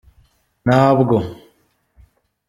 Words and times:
Ntabwo 0.65 1.17